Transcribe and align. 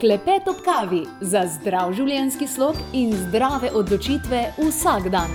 Klepet 0.00 0.48
ob 0.48 0.58
kavi 0.64 1.06
za 1.24 1.40
zdrav 1.48 1.94
življenjski 1.96 2.44
slog 2.52 2.76
in 2.92 3.14
zdrave 3.16 3.70
odločitve 3.72 4.42
vsak 4.58 5.06
dan. 5.14 5.32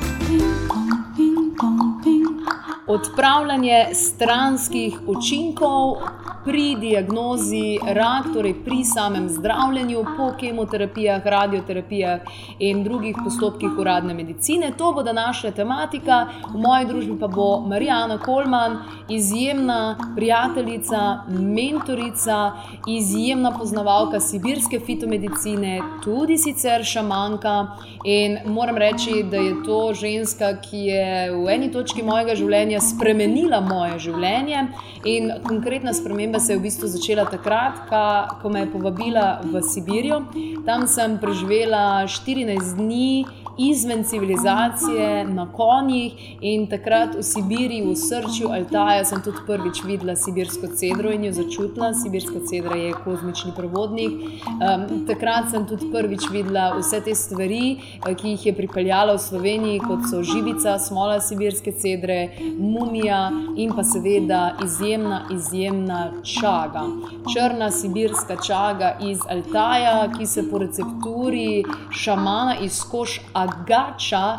Odpravljanje 2.85 3.79
stranskih 3.97 4.99
učinkov 5.09 6.03
pri 6.45 6.75
diagnozi 6.75 7.77
rak, 7.81 8.31
torej 8.33 8.53
pri 8.65 8.83
samem 8.83 9.29
zdravljenju, 9.29 10.03
po 10.17 10.31
kemoterapijah, 10.39 11.25
radioterapijah 11.25 12.19
in 12.59 12.83
drugih 12.83 13.15
postopkih 13.23 13.77
uradne 13.79 14.13
medicine. 14.13 14.71
To 14.77 14.93
bo 14.93 15.03
današnja 15.03 15.51
tematika, 15.51 16.27
v 16.53 16.61
moji 16.61 16.85
družbi 16.85 17.19
pa 17.19 17.27
bo 17.27 17.59
Marijana 17.59 18.17
Kolman, 18.17 18.77
izjemna 19.09 19.97
prijateljica, 20.15 21.23
mentorica, 21.29 22.51
izjemna 22.87 23.51
poznavalka 23.57 24.19
sibirske 24.19 24.79
fitomedicine, 24.79 25.81
tudi 26.03 26.37
sicer 26.37 26.83
šamanka. 26.83 27.67
In 28.03 28.37
moram 28.45 28.77
reči, 28.77 29.23
da 29.23 29.37
je 29.37 29.55
to 29.65 29.93
ženska, 29.93 30.55
ki 30.61 30.77
je 30.77 31.31
v 31.31 31.49
eni 31.53 31.71
točki 31.71 32.03
mojega 32.03 32.35
življenja 32.35 32.81
spremenila 32.81 33.59
moje 33.61 33.99
življenje 33.99 34.65
in 35.05 35.31
konkretna 35.47 35.93
sprememba 35.93 36.30
sprememba 36.31 36.39
se 36.39 36.53
je 36.53 36.57
v 36.57 36.61
bistvu 36.61 36.87
začela 36.87 37.25
takrat, 37.25 37.89
ka, 37.89 38.39
ko 38.41 38.49
me 38.49 38.59
je 38.63 38.71
povabila 38.71 39.41
v 39.43 39.59
Sibirijo. 39.61 40.23
Tam 40.65 40.87
sem 40.87 41.17
preživela 41.19 42.07
14 42.07 42.79
dni 42.79 43.25
izven 43.69 44.03
civilizacije, 44.03 45.25
na 45.25 45.51
konjih 45.51 46.13
in 46.41 46.67
takrat 46.69 47.15
v 47.15 47.23
Sibiriji, 47.23 47.85
v 47.85 47.95
srčju 47.95 48.49
Altaja, 48.49 49.05
sem 49.05 49.21
tudi 49.21 49.43
prvič 49.47 49.83
videla 49.85 50.15
sibirsko 50.15 50.71
cedro 50.75 51.11
in 51.11 51.25
jo 51.25 51.31
začutila. 51.31 51.93
Sibirska 51.93 52.41
cedra 52.49 52.75
je 52.75 52.93
kozmični 53.03 53.51
provodnik. 53.55 54.11
Um, 54.11 55.05
takrat 55.07 55.51
sem 55.51 55.65
tudi 55.69 55.91
prvič 55.91 56.29
videla 56.31 56.71
vse 56.77 57.01
te 57.05 57.15
stvari, 57.15 57.77
eh, 58.05 58.15
ki 58.15 58.35
jih 58.35 58.45
je 58.45 58.55
pripeljala 58.55 59.15
v 59.15 59.23
Sloveniji, 59.23 59.79
kot 59.79 60.07
so 60.09 60.23
živica, 60.23 60.77
smola 60.79 61.19
sibirske 61.21 61.71
cedre, 61.71 62.31
mumija 62.57 63.31
in 63.57 63.73
pa 63.75 63.83
seveda 63.83 64.41
izjemna, 64.63 65.25
izjemna 65.33 66.01
čaga. 66.23 66.85
Črna 67.33 67.71
sibirska 67.71 68.37
čaga 68.47 68.95
iz 69.01 69.19
Altaja, 69.29 70.09
ki 70.17 70.25
se 70.25 70.49
po 70.49 70.57
recepturi 70.57 71.63
šamana 71.91 72.55
iz 72.61 72.81
koš 72.91 73.19
agača. 73.51 74.37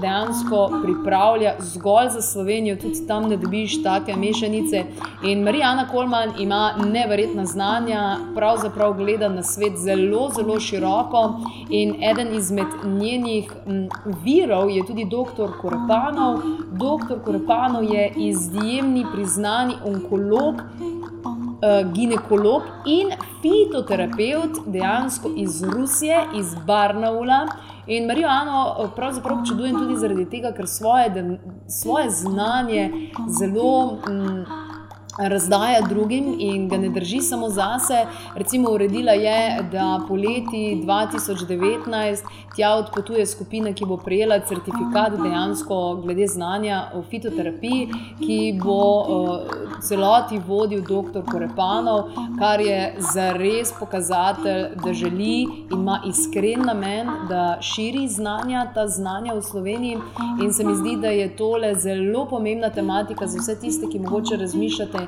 Dejansko 0.00 0.70
pripravlja 0.82 1.54
zgolj 1.60 2.08
za 2.08 2.22
Slovenijo, 2.22 2.76
tudi 2.76 3.06
tam 3.06 3.28
ne 3.28 3.36
dobiš 3.36 3.82
take 3.82 4.16
mešanice. 4.16 4.84
In 5.24 5.42
Marijana 5.42 5.88
Kolman 5.88 6.30
ima 6.38 6.72
neverjetna 6.86 7.44
znanja, 7.44 8.16
pravzaprav 8.34 8.94
gleda 8.94 9.28
na 9.28 9.42
svet 9.42 9.76
zelo, 9.76 10.30
zelo 10.36 10.60
široko. 10.60 11.40
In 11.68 11.94
eden 12.02 12.34
izmed 12.34 12.66
njenih 12.84 13.52
virov 14.24 14.70
je 14.70 14.86
tudi 14.86 15.04
dr. 15.04 15.52
Korepanov. 15.60 16.40
Dr. 16.72 17.20
Korepanov 17.24 17.84
je 17.84 18.12
izjemni, 18.16 19.06
priznani 19.14 19.74
onkolog, 19.84 20.54
ginekolog 21.94 22.62
in 22.86 23.10
fitoterapeut, 23.42 24.62
dejansko 24.66 25.30
iz 25.36 25.62
Rusije, 25.62 26.20
iz 26.34 26.54
Barnaula. 26.66 27.46
In 27.86 28.06
Marijano 28.06 28.76
eh, 28.78 28.88
pravzaprav 28.96 29.38
občudujem 29.38 29.78
tudi 29.78 29.96
zaradi 29.96 30.30
tega, 30.30 30.52
ker 30.52 30.66
svoje, 30.68 31.38
svoje 31.68 32.10
znanje 32.10 33.10
zelo. 33.28 33.98
Um, 34.08 34.67
razdaja 35.18 35.80
drugim 35.88 36.34
in 36.38 36.68
ga 36.68 36.76
ne 36.76 36.88
drži 36.88 37.20
samo 37.20 37.48
zase. 37.48 38.06
Recimo, 38.34 38.70
uredila 38.70 39.12
je, 39.12 39.68
da 39.72 40.00
poleti 40.08 40.82
2019 40.84 42.22
tja 42.56 42.74
odpotuje 42.74 43.26
skupina, 43.26 43.72
ki 43.72 43.86
bo 43.86 43.96
prejela 43.96 44.40
certifikat 44.40 45.16
dejansko 45.22 45.94
glede 46.02 46.26
znanja 46.26 46.82
o 46.94 47.02
fitoterapiji, 47.02 47.88
ki 48.18 48.60
bo 48.64 48.78
uh, 49.00 49.38
celoti 49.82 50.40
vodil 50.46 50.82
dr. 50.82 51.22
Korepanov, 51.30 52.10
kar 52.38 52.60
je 52.60 52.94
za 53.12 53.32
res 53.32 53.72
pokazatelj, 53.80 54.66
da 54.84 54.92
želi 54.92 55.28
in 55.42 55.72
ima 55.72 56.00
iskren 56.06 56.64
namen, 56.66 57.08
da 57.28 57.58
širi 57.60 58.08
znanja, 58.08 58.66
ta 58.74 58.88
znanja 58.88 59.34
v 59.34 59.42
Sloveniji. 59.42 59.98
In 60.42 60.52
se 60.52 60.64
mi 60.64 60.74
zdi, 60.74 60.96
da 60.96 61.08
je 61.08 61.36
tole 61.36 61.74
zelo 61.74 62.26
pomembna 62.26 62.70
tematika 62.70 63.26
za 63.26 63.38
vse 63.38 63.60
tiste, 63.60 63.86
ki 63.92 63.98
mogoče 63.98 64.36
razmišljate 64.36 65.07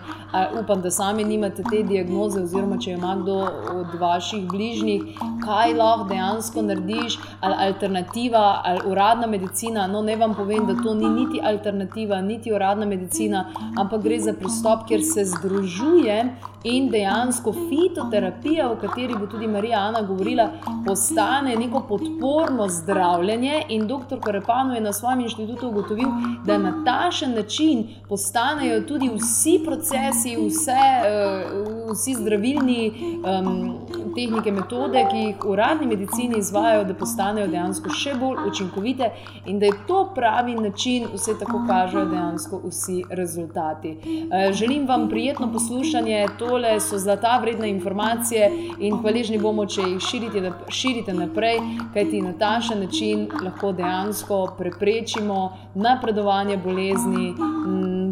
upam, 0.63 0.81
da 0.83 0.91
sami 0.91 1.25
nimate 1.25 1.63
te 1.71 1.83
diagnoze, 1.83 2.43
oziroma 2.43 2.79
če 2.79 2.93
ima 2.93 3.17
kdo 3.23 3.37
od 3.75 3.95
vaših 4.01 4.47
bližnjih, 4.49 5.03
kaj 5.45 5.75
lahko 5.75 6.09
dejansko 6.09 6.63
narediš, 6.63 7.19
ali 7.41 7.55
alternativa, 7.67 8.45
ali 8.65 8.81
uradna 8.87 9.27
medicina. 9.27 9.87
No, 9.87 10.03
ne 10.03 10.17
vam 10.17 10.35
povem, 10.35 10.67
da 10.67 10.77
to 10.83 10.95
ni 10.95 11.09
niti 11.09 11.41
alternativa, 11.45 12.21
niti 12.21 12.53
uradna 12.53 12.87
medicina, 12.87 13.45
ampak 13.79 14.03
gre 14.03 14.21
za 14.21 14.33
pristop, 14.33 14.87
kjer 14.89 15.03
se 15.05 15.25
združuje 15.25 16.25
in 16.65 16.91
dejansko 16.91 17.53
fitoterapija, 17.53 18.71
o 18.71 18.77
kateri 18.77 19.15
bo 19.17 19.27
tudi 19.27 19.47
Marija 19.49 19.79
Ana 19.79 20.03
govorila, 20.03 20.49
postane 20.87 21.57
neko 21.57 21.81
podporno 21.89 22.69
zdravljenje. 22.69 23.63
In 23.69 23.87
dr. 23.89 24.21
Korepano 24.21 24.75
je 24.75 24.81
na 24.81 24.93
svojem 24.93 25.21
inštitutu 25.21 25.69
ugotovil, 25.69 26.09
da 26.47 26.59
na 26.59 26.73
tašen 26.85 27.35
način 27.35 27.89
postanejo 28.09 28.81
tudi 28.81 29.11
vsi 29.15 29.61
procesi, 29.65 29.90
vse, 29.97 30.77
uh, 30.77 31.93
vsi 31.93 32.15
zdravilni 32.15 32.93
um, 33.25 33.79
tehnike, 34.15 34.53
metode, 34.53 35.05
ki 35.11 35.17
jih 35.17 35.45
uradni 35.49 35.87
medicini 35.87 36.39
izvajo, 36.39 36.85
da 36.85 36.95
postanejo 36.95 37.49
dejansko 37.51 37.95
še 37.95 38.15
bolj 38.21 38.45
učinkovite 38.51 39.11
in 39.47 39.59
da 39.59 39.71
je 39.71 39.79
to 39.89 40.05
pravi 40.15 40.55
način, 40.55 41.09
vse 41.15 41.39
tako 41.41 41.65
kažejo 41.69 42.05
dejansko 42.13 42.63
vsi 42.69 43.03
rezultati. 43.11 43.97
Uh, 44.05 44.53
želim 44.53 44.87
vam 44.87 45.09
prijetno 45.09 45.53
poslušanje. 45.53 46.27
To 46.39 46.51
tole 46.51 46.81
so 46.81 46.99
zlata 46.99 47.39
vredne 47.39 47.71
informacije 47.71 48.51
in 48.79 48.97
hvaležni 48.99 49.39
bomo, 49.39 49.67
če 49.67 49.85
jih 49.87 50.03
širite, 50.03 50.53
širite 50.69 51.15
naprej, 51.15 51.61
kajti 51.95 52.23
na 52.23 52.33
tašen 52.39 52.83
način 52.85 53.29
lahko 53.45 53.73
dejansko 53.73 54.41
preprečimo 54.59 55.41
napredovanje 55.75 56.57
bolezni 56.57 57.35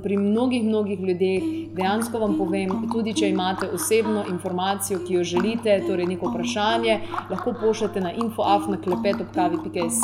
pri 0.01 0.17
mnogih, 0.17 0.65
mnogih 0.65 1.01
ljudeh. 1.01 1.43
Dejansko 1.77 2.19
vam 2.19 2.37
povem, 2.39 2.71
tudi 2.93 3.15
če 3.15 3.29
imate 3.31 3.69
osebno 3.75 4.25
informacijo, 4.29 4.99
ki 5.07 5.15
jo 5.15 5.25
želite, 5.25 5.77
torej 5.87 6.07
neko 6.07 6.31
vprašanje, 6.33 6.99
lahko 7.31 7.55
pošljete 7.61 8.01
na 8.01 8.13
infoafnaklepetopkavi.js 8.13 10.01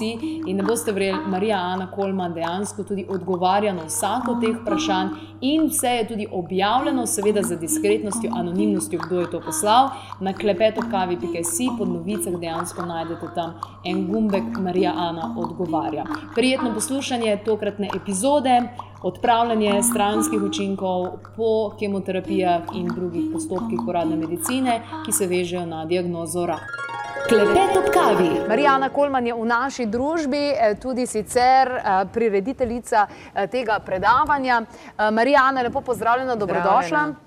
in 0.47 0.57
ne 0.57 0.63
boste 0.63 0.93
verjeli, 0.93 1.21
Marija 1.31 1.59
Ana 1.59 1.91
Kolman 1.91 2.35
dejansko 2.35 2.85
tudi 2.85 3.07
odgovarja 3.09 3.73
na 3.75 3.87
vsako 3.89 4.37
teh 4.41 4.57
vprašanj 4.61 5.09
in 5.41 5.67
vse 5.69 5.89
je 5.89 6.09
tudi 6.09 6.27
objavljeno, 6.33 7.07
seveda 7.07 7.43
za 7.43 7.57
diskretnost 7.57 8.25
anonimnostjo, 8.37 9.01
kdo 9.07 9.21
je 9.21 9.31
to 9.31 9.41
poslal. 9.41 9.91
Na 10.21 10.33
klepetokavi.js 10.33 11.59
pod 11.79 11.89
novicah 11.89 12.41
dejansko 12.41 12.87
najdete 12.87 13.29
tam 13.35 13.55
en 13.85 14.07
gumbek, 14.07 14.59
Marija 14.59 14.93
Ana 14.97 15.35
odgovarja. 15.39 16.05
Prijetno 16.35 16.75
poslušanje 16.75 17.39
tokratne 17.45 17.89
epizode, 17.97 18.61
odpravljanje 19.05 19.83
stranskih 19.83 20.43
učinkov 20.43 21.07
po 21.37 21.77
kemoterapijah 21.79 22.63
in 22.75 22.89
drugih 22.89 23.29
postopkih 23.33 23.89
uradne 23.89 24.17
medicine, 24.17 24.81
ki 25.05 25.13
se 25.13 25.27
vežejo 25.27 25.67
na 25.67 25.85
diagnozo 25.85 26.47
raka. 26.47 26.85
Klepet 27.29 27.77
ob 27.77 27.85
kavi. 27.93 28.31
Marijana 28.49 28.89
Kolman 28.89 29.27
je 29.27 29.35
v 29.35 29.45
naši 29.49 29.87
družbi, 29.87 30.43
eh, 30.53 30.75
tudi 30.81 31.07
sicer 31.07 31.69
eh, 31.73 32.05
prirediteljica 32.13 33.07
eh, 33.07 33.47
tega 33.47 33.79
predavanja. 33.79 34.63
Marijana, 35.13 35.63
lepo 35.63 35.81
pozdravljena, 35.81 36.37
dobrodošla. 36.37 36.83
Zdravljena. 36.83 37.24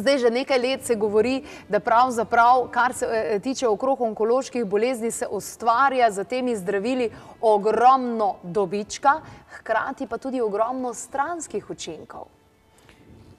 Zdaj, 0.00 0.18
že 0.18 0.30
nekaj 0.30 0.58
let 0.58 0.84
se 0.84 0.94
govori, 0.94 1.42
da 1.68 1.80
pravzaprav, 1.80 2.68
kar 2.70 2.92
se 2.94 3.06
eh, 3.06 3.38
tiče 3.38 3.68
okrog 3.68 4.00
onkoloških 4.00 4.64
bolezni, 4.64 5.10
se 5.10 5.26
ustvarja 5.30 6.10
za 6.10 6.24
temi 6.24 6.56
zdravili 6.56 7.10
ogromno 7.40 8.34
dobička, 8.42 9.20
hkrati 9.58 10.06
pa 10.06 10.18
tudi 10.18 10.40
ogromno 10.40 10.94
stranskih 10.94 11.70
učinkov. 11.70 12.26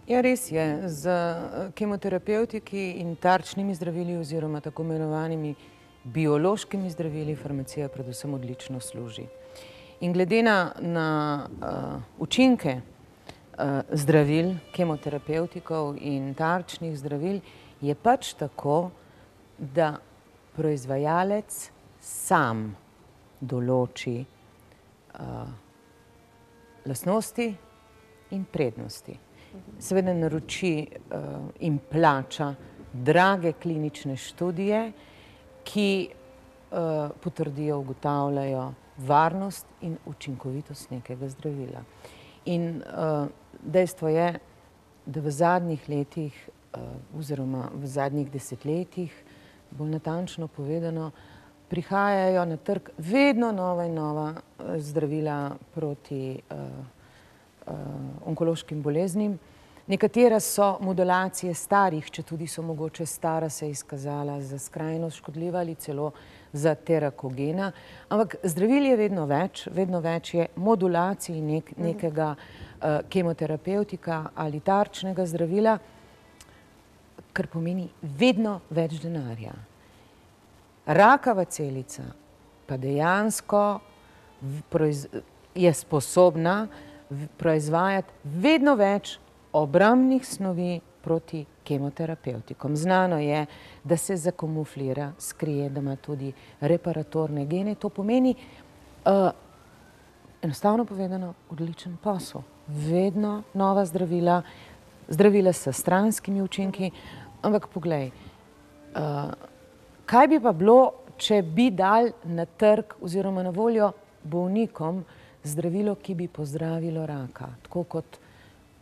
Ja, 0.08 0.22
res 0.22 0.52
je. 0.52 0.90
Z 0.90 1.10
eh, 1.10 1.72
kemoterapevtiki 1.76 2.92
in 3.02 3.16
tarčnimi 3.16 3.76
zdravili 3.76 4.18
oziroma 4.18 4.62
tako 4.62 4.84
imenovanimi 4.84 5.56
biološkimi 6.04 6.90
zdravili 6.90 7.36
farmacija 7.36 7.90
predvsem 7.90 8.34
odlično 8.34 8.80
služi. 8.80 9.26
In 10.00 10.14
glede 10.14 10.44
na, 10.44 10.72
na 10.80 11.48
uh, 11.62 12.02
učinke 12.20 12.82
zdravil, 13.92 14.56
kemoterapevtikov 14.76 15.96
in 16.02 16.34
tarčnih 16.36 16.98
zdravil, 17.00 17.40
je 17.82 17.96
pač 17.96 18.34
tako, 18.34 18.92
da 19.58 19.96
proizvajalec 20.56 21.72
sam 22.02 22.76
določi 23.40 24.18
uh, 24.20 25.48
lastnosti 26.86 27.48
in 28.36 28.46
prednosti. 28.52 29.16
Seveda 29.80 30.14
naroči 30.16 30.74
uh, 30.84 31.48
in 31.64 31.80
plača 31.80 32.54
drage 32.92 33.54
klinične 33.60 34.16
študije, 34.20 34.82
ki 35.66 35.90
uh, 36.10 37.16
potrdijo, 37.24 37.80
ugotavljajo 37.80 38.68
varnost 39.08 39.66
in 39.82 39.98
učinkovitost 40.06 40.92
nekega 40.92 41.30
zdravila. 41.30 41.84
In 42.46 42.82
uh, 42.82 43.28
dejstvo 43.62 44.08
je, 44.08 44.40
da 45.06 45.22
v 45.22 45.32
zadnjih 45.32 45.90
letih, 45.90 46.34
uh, 46.74 46.82
oziroma 47.18 47.70
v 47.74 47.88
zadnjih 47.88 48.30
desetletjih, 48.32 49.14
bolj 49.72 49.90
natančno 49.98 50.48
povedano, 50.48 51.12
prihajajo 51.70 52.46
na 52.46 52.58
trg 52.58 52.90
vedno 52.98 53.52
nova 53.52 53.86
in 53.86 53.94
nova 53.94 54.30
uh, 54.34 54.78
zdravila 54.78 55.56
proti 55.74 56.38
uh, 56.38 56.58
uh, 57.68 57.74
onkološkim 58.26 58.82
boleznim. 58.82 59.40
Nekatera 59.88 60.40
so 60.40 60.78
modulacije 60.82 61.54
starih, 61.54 62.08
če 62.12 62.24
tudi 62.26 62.48
so 62.50 62.62
mogoče 62.66 63.06
stara 63.06 63.50
se 63.50 63.70
izkazala 63.70 64.40
za 64.42 64.60
skrajno 64.60 65.10
škodljiva 65.10 65.60
ali 65.60 65.76
celo 65.76 66.12
za 66.56 66.76
terakogena, 66.76 67.72
ampak 68.10 68.38
zdravil 68.44 68.86
je 68.90 68.96
vedno 68.96 69.26
več, 69.28 69.66
vedno 69.76 70.00
več 70.00 70.34
je 70.34 70.48
modulacij 70.56 71.42
nek, 71.44 71.74
nekega 71.78 72.32
uh, 72.36 73.02
kemoterapeutika 73.12 74.22
ali 74.36 74.62
tarčnega 74.64 75.26
zdravila, 75.28 75.78
kar 77.36 77.48
pomeni 77.52 77.90
vedno 78.02 78.62
več 78.72 79.02
denarja. 79.04 79.56
Rakava 80.86 81.44
celica 81.52 82.06
pa 82.66 82.78
dejansko 82.78 83.64
je 85.56 85.74
sposobna 85.74 86.68
proizvajati 87.38 88.14
vedno 88.24 88.76
več 88.76 89.18
obrambnih 89.56 90.26
snovi 90.26 90.80
proti 91.02 91.46
kemoterapeutikom. 91.66 92.76
Znano 92.76 93.20
je, 93.20 93.46
da 93.84 93.98
se 93.98 94.16
zakamuflira, 94.16 95.12
skrije, 95.20 95.70
da 95.70 95.82
ima 95.82 95.96
tudi 95.96 96.34
reparatorne 96.60 97.46
gene. 97.46 97.76
To 97.76 97.90
pomeni, 97.90 98.36
uh, 99.06 99.30
enostavno 100.42 100.86
povedano, 100.86 101.34
odličen 101.50 101.98
posel. 102.04 102.42
Vedno 102.68 103.42
nova 103.54 103.86
zdravila, 103.86 104.42
zdravila 105.08 105.54
s 105.54 105.72
stranskimi 105.72 106.42
učinki. 106.42 106.92
Ampak 107.42 107.68
poglej, 107.74 108.12
uh, 108.96 109.34
kaj 110.06 110.28
bi 110.28 110.40
pa 110.40 110.54
bilo, 110.54 110.92
če 111.18 111.42
bi 111.42 111.70
dal 111.72 112.12
na 112.24 112.46
trg 112.46 112.98
oziroma 113.02 113.44
na 113.44 113.50
voljo 113.50 113.92
bolnikom 114.24 115.04
zdravilo, 115.44 115.96
ki 115.96 116.16
bi 116.16 116.28
pozdravilo 116.28 117.06
raka, 117.06 117.54
tako 117.64 117.84
kot 117.84 118.18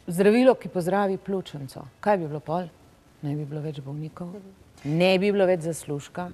zdravilo, 0.08 0.56
ki 0.56 0.70
pozdravi 0.70 1.18
pljučnico. 1.18 1.82
Kaj 2.00 2.18
bi 2.18 2.28
bilo 2.28 2.40
pol? 2.40 2.68
Ne 3.22 3.36
bi 3.36 3.46
bilo 3.46 3.62
več 3.62 3.80
bolnikov, 3.80 4.34
ne 4.84 5.18
bi 5.20 5.32
bilo 5.32 5.46
več 5.48 5.64
zaslužka. 5.64 6.30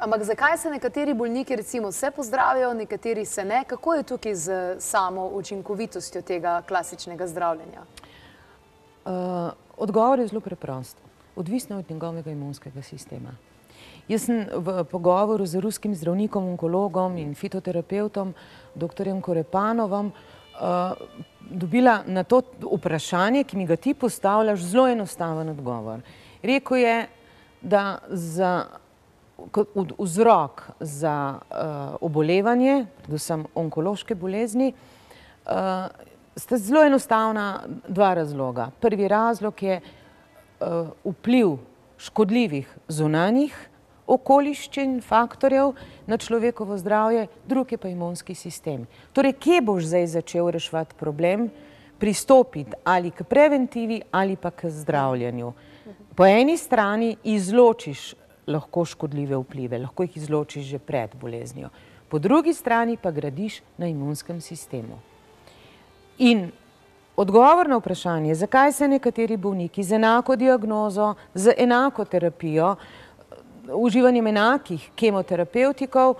Ampak 0.00 0.24
zakaj 0.24 0.58
se 0.58 0.70
nekateri 0.70 1.14
bolniki 1.14 1.56
recimo 1.56 1.88
vse 1.88 2.10
pozdravijo, 2.16 2.74
nekateri 2.74 3.24
se 3.24 3.44
ne? 3.44 3.64
Kako 3.68 3.94
je 3.94 4.02
tukaj 4.02 4.34
z 4.34 4.58
samo 4.78 5.28
učinkovitostjo 5.40 6.22
tega 6.22 6.60
klasičnega 6.68 7.26
zdravljenja? 7.26 7.84
Uh, 9.04 9.52
odgovor 9.76 10.20
je 10.20 10.26
zelo 10.26 10.40
preprost. 10.40 10.96
Odvisno 11.36 11.78
od 11.78 11.90
njegovega 11.90 12.30
imunskega 12.30 12.82
sistema. 12.82 13.32
Jaz 14.08 14.26
sem 14.26 14.44
v 14.52 14.84
pogovoru 14.84 15.46
z 15.46 15.60
ruskim 15.60 15.94
zdravnikom, 15.94 16.48
onkologom 16.48 17.16
in 17.16 17.34
fitoterapeutom, 17.34 18.34
doktorjem 18.74 19.22
Korepanovom, 19.22 20.06
uh, 20.06 20.39
dobila 21.50 22.02
na 22.06 22.24
to 22.24 22.42
vprašanje, 22.62 23.44
ki 23.44 23.56
mi 23.56 23.66
ga 23.66 23.76
ti 23.76 23.94
postavljaš, 23.94 24.60
zelo 24.60 24.88
enostaven 24.88 25.48
odgovor. 25.48 26.00
Rekl 26.42 26.76
je, 26.76 27.08
da 27.60 27.98
za 28.08 28.64
vzrok 29.98 30.62
za 30.80 31.38
uh, 31.38 31.56
obolevanje, 32.00 32.86
predvsem 33.02 33.44
onkološke 33.54 34.14
bolezni, 34.14 34.72
uh, 34.72 35.52
sta 36.36 36.58
zelo 36.58 36.84
enostavna 36.84 37.62
dva 37.88 38.14
razloga. 38.14 38.70
Prvi 38.80 39.08
razlog 39.08 39.62
je 39.62 39.80
uh, 39.80 40.88
vpliv 41.04 41.56
škodljivih 41.98 42.76
zunanjih 42.88 43.68
okoliščin, 44.10 44.98
faktorjev 45.00 45.72
na 46.06 46.18
človekovo 46.18 46.78
zdravje, 46.78 47.26
drugi 47.46 47.76
pa 47.76 47.88
imunski 47.88 48.34
sistem. 48.34 48.86
Torej, 49.12 49.36
kje 49.38 49.60
boš 49.62 49.90
zdaj 49.92 50.06
začel 50.16 50.50
reševati 50.50 50.98
problem, 50.98 51.50
pristopiti 52.00 52.72
ali 52.84 53.10
k 53.10 53.24
preventivi 53.24 54.00
ali 54.10 54.36
pa 54.36 54.50
k 54.50 54.70
zdravljenju. 54.70 55.52
Po 56.16 56.26
eni 56.26 56.56
strani 56.56 57.16
izločiš 57.24 58.14
lahko 58.46 58.84
škodljive 58.84 59.36
vplive, 59.36 59.78
lahko 59.78 60.02
jih 60.02 60.16
izločiš 60.16 60.64
že 60.64 60.78
pred 60.78 61.14
boleznijo. 61.20 61.68
Po 62.08 62.18
drugi 62.18 62.54
strani 62.54 62.96
pa 62.96 63.10
gradiš 63.10 63.60
na 63.78 63.86
imunskem 63.86 64.40
sistemu. 64.40 64.98
In 66.18 66.50
odgovor 67.16 67.68
na 67.68 67.76
vprašanje, 67.76 68.34
zakaj 68.34 68.72
se 68.72 68.88
nekateri 68.88 69.36
bolniki 69.36 69.82
z 69.82 69.92
enako 69.92 70.36
diagnozo, 70.36 71.14
z 71.34 71.54
enako 71.58 72.04
terapijo, 72.04 72.74
uživanjem 73.68 74.26
enakih 74.26 74.90
kemoterapeutikov 74.94 76.14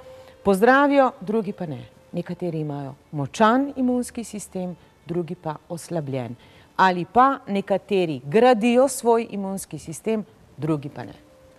pozdravijo, 0.45 1.11
drugi 1.21 1.53
pa 1.53 1.67
ne. 1.67 1.85
Nekateri 2.13 2.61
imajo 2.61 2.95
močan 3.13 3.73
imunski 3.77 4.25
sistem, 4.25 4.77
drugi 5.07 5.35
pa 5.35 5.57
oslabljen. 5.69 6.37
Ali 6.77 7.05
pa 7.05 7.39
nekateri 7.47 8.21
gradijo 8.25 8.89
svoj 8.89 9.27
imunski 9.31 9.79
sistem, 9.79 10.25
drugi 10.57 10.89
pa 10.89 11.05
ne. 11.05 11.15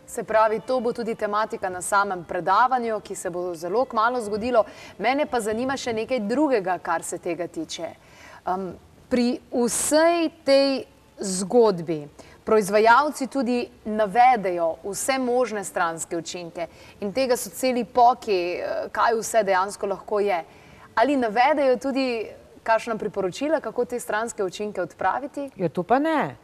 Se 0.08 0.24
pravi, 0.24 0.60
to 0.60 0.80
bo 0.80 0.94
tudi 0.94 1.16
tematika 1.16 1.70
na 1.70 1.82
samem 1.82 2.24
predavanju, 2.24 3.00
ki 3.00 3.16
se 3.16 3.30
bo 3.30 3.56
zelo 3.56 3.86
kmalo 3.86 4.22
zgodilo. 4.22 4.64
Mene 4.98 5.26
pa 5.26 5.40
zanima 5.40 5.78
še 5.78 5.94
nekaj 5.94 6.20
drugega, 6.20 6.78
kar 6.84 7.04
se 7.04 7.18
tega 7.18 7.48
tiče. 7.48 7.94
Um, 8.46 8.74
pri 9.10 9.40
vsej 9.54 10.30
tej 10.44 10.84
zgodbi, 11.22 12.08
proizvajalci 12.44 13.28
tudi 13.28 13.68
navedejo 13.86 14.76
vse 14.84 15.18
možne 15.20 15.64
stranske 15.64 16.18
učinke 16.18 16.68
in 17.00 17.14
tega 17.14 17.38
so 17.38 17.50
celi 17.50 17.86
poki, 17.86 18.58
eh, 18.58 18.88
kaj 18.92 19.16
vse 19.20 19.44
dejansko 19.44 19.88
lahko 19.88 20.20
je. 20.20 20.44
Ali 20.96 21.18
navedejo 21.18 21.78
tudi 21.78 22.28
kakšna 22.64 22.98
priporočila, 22.98 23.60
kako 23.60 23.86
te 23.86 24.00
stranske 24.00 24.44
učinke 24.44 24.82
odpraviti? 24.82 25.50
Ja, 25.56 25.70
to 25.70 25.84
pa 25.84 26.00
ne. 26.00 26.36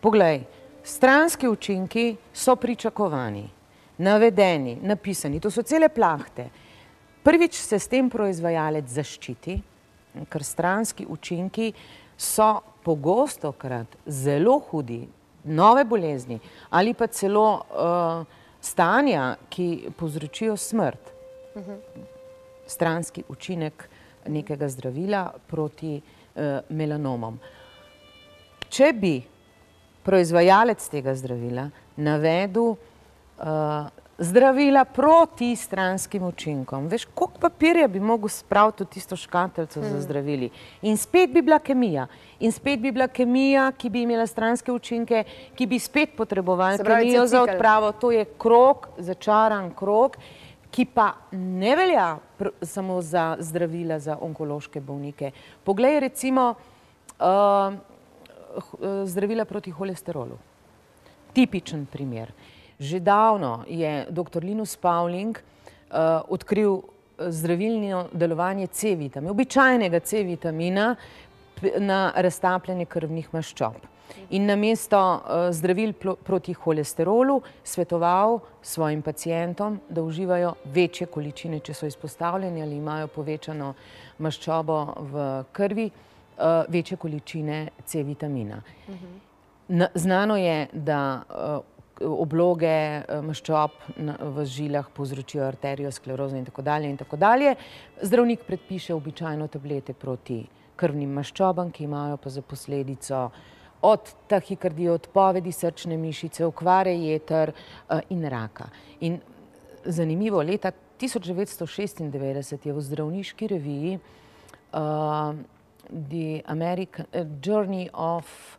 Poglej, 0.00 0.44
stranski 0.82 1.48
učinki 1.48 2.16
so 2.34 2.56
pričakovani, 2.56 3.50
navedeni, 3.98 4.78
napisani, 4.82 5.40
to 5.40 5.50
so 5.50 5.62
cele 5.62 5.88
plahte. 5.88 6.48
Prvič 7.22 7.54
se 7.54 7.78
s 7.78 7.88
tem 7.88 8.10
proizvajalec 8.10 8.88
zaščiti, 8.88 9.60
ker 10.28 10.44
stranski 10.44 11.06
učinki 11.06 11.72
so 12.18 12.60
pogosto 12.84 13.52
krat 13.52 13.96
zelo 14.06 14.58
hudi, 14.70 15.08
nove 15.44 15.84
bolezni 15.84 16.40
ali 16.70 16.94
pa 16.94 17.06
celo 17.06 17.46
uh, 17.54 18.26
stanja, 18.60 19.36
ki 19.48 19.88
povzročijo 19.98 20.56
smrt, 20.56 21.12
uh 21.54 21.62
-huh. 21.62 21.78
stranski 22.66 23.24
učinek 23.28 23.88
nekega 24.26 24.68
zdravila 24.68 25.32
proti 25.46 26.00
uh, 26.00 26.42
melanomom. 26.68 27.38
Če 28.68 28.92
bi 28.92 29.22
proizvajalec 30.02 30.88
tega 30.88 31.14
zdravila 31.14 31.70
navedel 31.96 32.62
uh, 32.62 32.76
zdravila 34.18 34.84
proti 34.84 35.56
stranskim 35.56 36.22
učinkom. 36.22 36.86
Veš, 36.88 37.04
koliko 37.14 37.38
papirja 37.40 37.88
bi 37.88 38.00
mogel 38.00 38.28
spraviti 38.28 38.84
v 38.84 38.86
tisto 38.86 39.16
škatlico 39.16 39.80
hmm. 39.80 39.90
za 39.90 40.00
zdravili? 40.00 40.50
In 40.82 40.96
spet 40.96 41.30
bi 41.30 41.42
bila 41.42 41.58
kemija. 41.58 42.06
In 42.40 42.52
spet 42.52 42.80
bi 42.80 42.92
bila 42.92 43.08
kemija, 43.08 43.72
ki 43.72 43.90
bi 43.90 44.02
imela 44.02 44.26
stranske 44.26 44.72
učinke, 44.72 45.24
ki 45.54 45.66
bi 45.66 45.78
spet 45.78 46.16
potrebovali 46.16 46.78
kemijo 46.78 47.26
za 47.26 47.42
odpravo. 47.42 47.92
To 47.92 48.10
je 48.12 48.24
krok, 48.38 48.88
začaran 48.98 49.70
krok, 49.74 50.16
ki 50.70 50.86
pa 50.94 51.12
ne 51.32 51.76
velja 51.76 52.16
samo 52.62 53.02
za 53.02 53.36
zdravila 53.40 53.98
za 53.98 54.16
onkološke 54.20 54.80
bolnike. 54.80 55.30
Poglej 55.64 56.00
recimo 56.00 56.54
uh, 57.18 57.74
zdravila 59.04 59.44
proti 59.44 59.70
holesterolu. 59.70 60.38
Tipičen 61.32 61.86
primer. 61.86 62.32
Že 62.78 63.00
davno 63.00 63.64
je 63.68 64.06
dr. 64.10 64.44
Linus 64.44 64.76
Pauling 64.76 65.38
uh, 65.92 66.20
odkril 66.28 66.78
eh, 66.78 67.30
zdravilno 67.30 68.08
delovanje 68.12 68.66
C-vitamina, 68.66 69.30
običajnega 69.30 70.00
C-vitamina 70.00 70.96
na 71.78 72.12
raztapljanje 72.16 72.84
krvnih 72.84 73.28
maščob. 73.32 73.76
In 74.30 74.46
namesto 74.46 74.98
uh, 74.98 75.48
zdravil 75.54 75.92
proti 76.24 76.52
holesterolu 76.52 77.40
svetoval 77.64 78.40
svojim 78.62 79.02
pacijentom, 79.02 79.80
da 79.88 80.02
uživajo 80.02 80.54
večje 80.64 81.06
količine, 81.06 81.60
če 81.60 81.74
so 81.74 81.86
izpostavljeni 81.86 82.62
ali 82.62 82.76
imajo 82.76 83.06
povečano 83.08 83.74
maščobo 84.18 84.78
v 85.12 85.28
krvi, 85.52 85.90
uh, 85.90 86.64
večje 86.68 86.96
količine 86.96 87.68
C-vitamina. 87.84 88.62
Uh 88.88 88.94
-huh. 88.94 89.32
Znano 89.94 90.36
je, 90.36 90.66
da 90.72 91.22
obloge 92.02 93.02
maščob 93.22 93.70
v 94.36 94.44
žilah 94.44 94.90
povzročijo 94.94 95.44
arteriosklerozo 95.46 96.36
in 96.36 96.44
tako 96.44 96.62
dalje 96.62 96.90
in 96.90 96.96
tako 96.96 97.16
dalje. 97.16 97.54
Zdravnik 98.02 98.44
predpiše 98.46 98.94
običajno 98.94 99.48
tablete 99.48 99.92
proti 99.94 100.42
krvnim 100.76 101.10
maščobam, 101.14 101.70
ki 101.70 101.84
imajo 101.84 102.16
pa 102.16 102.30
za 102.30 102.42
posledico 102.42 103.30
od 103.82 104.12
tahikardije, 104.30 104.92
odpovedi 104.92 105.52
srčne 105.52 105.96
mišice, 105.98 106.44
okvare 106.46 106.94
jeter 106.94 107.52
in 108.10 108.24
raka. 108.30 108.68
In 109.00 109.20
zanimivo, 109.84 110.42
leta 110.42 110.70
tisoč 110.98 111.26
devetsto 111.26 111.66
šestindevetdeset 111.66 112.66
je 112.66 112.72
v 112.72 112.80
zdravniški 112.80 113.46
reviji 113.50 113.98
The 114.72 116.42
American 116.46 117.06
Journey 117.42 117.88
of 117.92 118.58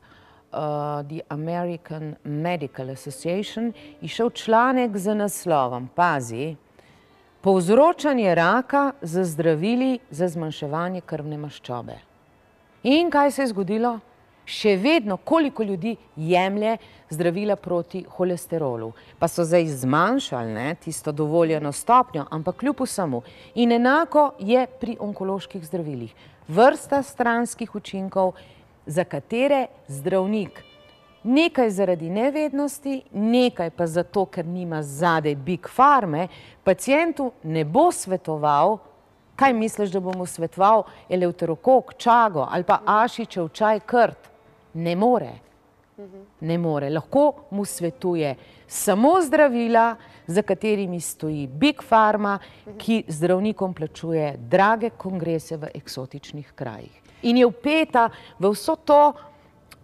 the 1.07 1.21
American 1.29 2.15
Medical 2.23 2.89
Association 2.89 3.73
izšel 4.01 4.29
članek 4.29 4.97
z 4.97 5.15
naslovom, 5.15 5.89
pazi, 5.95 6.55
Povzročanje 7.43 8.35
raka 8.35 8.91
z 9.01 9.23
zdravili 9.23 9.99
za 10.09 10.27
zmanjševanje 10.27 11.01
krvne 11.01 11.35
maščobe. 11.37 11.97
In 12.83 13.09
kaj 13.11 13.31
se 13.35 13.41
je 13.41 13.49
zgodilo? 13.51 13.97
Še 14.47 14.77
vedno, 14.79 15.17
koliko 15.17 15.63
ljudi 15.67 15.91
jemlje 16.15 16.77
zdravila 17.11 17.57
proti 17.59 18.05
holesterolu. 18.15 18.93
Pa 19.19 19.27
so 19.27 19.43
zdaj 19.43 19.67
zmanjšali, 19.83 20.53
ne, 20.55 20.69
tisto 20.79 21.11
dovoljeno 21.11 21.71
stopnjo, 21.75 22.23
ampak 22.31 22.61
kljub 22.63 22.85
vsemu. 22.85 23.21
In 23.59 23.75
enako 23.75 24.29
je 24.39 24.63
pri 24.79 24.95
onkoloških 24.99 25.67
zdravilih. 25.67 26.15
Vrsta 26.47 27.03
stranskih 27.03 27.75
učinkov, 27.75 28.37
za 28.85 29.03
katere 29.03 29.67
zdravnik 29.87 30.63
nekaj 31.23 31.69
zaradi 31.69 32.09
nevednosti, 32.09 33.01
nekaj 33.11 33.69
pa 33.69 33.87
zato, 33.87 34.25
ker 34.25 34.45
nima 34.45 34.83
zadaj 34.83 35.35
big 35.35 35.67
farme, 35.69 36.27
pacientu 36.63 37.31
ne 37.43 37.65
bo 37.65 37.91
svetoval, 37.91 38.77
kaj 39.35 39.53
misliš, 39.53 39.91
da 39.91 39.99
bo 39.99 40.13
mu 40.17 40.25
svetoval 40.25 40.83
eleuterokok, 41.09 41.93
čago 41.97 42.47
ali 42.51 42.63
pa 42.63 42.79
ašičev 42.85 43.49
čaj 43.49 43.79
krt. 43.79 44.29
Ne 44.73 44.95
more. 44.95 45.31
Ne 46.39 46.57
more. 46.57 46.89
Lahko 46.89 47.47
mu 47.51 47.65
svetuje 47.65 48.35
samo 48.67 49.21
zdravila, 49.21 49.95
za 50.27 50.41
katerimi 50.41 51.01
stoji 51.01 51.47
big 51.47 51.83
farma, 51.83 52.39
ki 52.77 53.03
zdravnikom 53.07 53.73
plačuje 53.73 54.35
drage 54.37 54.89
kongrese 54.89 55.57
v 55.57 55.67
eksotičnih 55.75 56.53
krajih. 56.55 57.01
In 57.23 57.37
je 57.37 57.47
vpeta 57.47 58.09
v 58.39 58.51
vso 58.51 58.75
to 58.75 59.13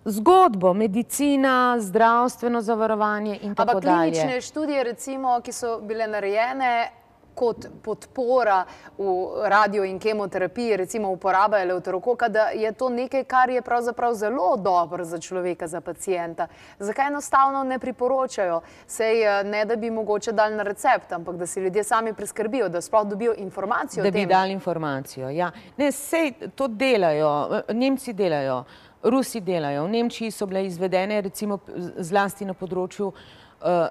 zgodbo, 0.05 0.73
medicina, 0.73 1.75
zdravstveno 1.79 2.61
zavarovanje 2.61 3.39
in 3.41 3.55
tako 3.55 3.79
dalje. 3.79 3.89
Ampak 3.89 4.13
klinične 4.13 4.41
študije 4.41 4.83
recimo, 4.83 5.41
ki 5.43 5.51
so 5.51 5.79
bile 5.81 6.07
narejene 6.07 6.91
kot 7.39 7.69
podpora 7.83 8.65
v 8.97 9.47
radio 9.47 9.85
in 9.87 9.99
kemoterapiji, 9.99 10.77
recimo 10.77 11.11
uporaba 11.15 11.61
eleuterokoka, 11.63 12.27
da 12.27 12.49
je 12.51 12.71
to 12.75 12.89
nekaj, 12.89 13.23
kar 13.23 13.49
je 13.49 13.61
pravzaprav 13.61 14.13
zelo 14.13 14.57
dobro 14.57 15.05
za 15.07 15.17
človeka, 15.17 15.67
za 15.67 15.81
pacienta. 15.81 16.47
Zakaj 16.79 17.07
enostavno 17.07 17.63
ne 17.63 17.79
priporočajo? 17.79 18.59
Sej 18.87 19.23
ne, 19.47 19.63
da 19.65 19.75
bi 19.75 19.91
mogoče 19.91 20.31
dali 20.35 20.55
na 20.55 20.63
recept, 20.67 21.11
ampak 21.15 21.39
da 21.39 21.47
si 21.47 21.63
ljudje 21.63 21.83
sami 21.83 22.13
preskrbijo, 22.13 22.69
da 22.69 22.81
sploh 22.81 23.07
dobijo 23.07 23.33
informacijo. 23.37 24.03
Da 24.03 24.11
bi 24.11 24.25
dali 24.25 24.53
informacijo, 24.53 25.29
ja. 25.29 25.51
Ne, 25.77 25.91
sej 25.91 26.33
to 26.55 26.67
delajo, 26.67 27.61
Nemci 27.73 28.13
delajo, 28.13 28.63
Rusi 29.03 29.39
delajo. 29.39 29.85
V 29.85 29.89
Nemčiji 29.89 30.31
so 30.31 30.45
bile 30.45 30.65
izvedene 30.65 31.21
recimo 31.21 31.59
zlasti 32.03 32.45
na 32.45 32.53
področju 32.53 33.13